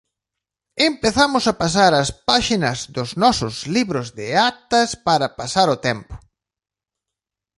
[0.89, 6.15] Empezamos a pasar as páxinas dos nosos libros de actas para pasar o tempo.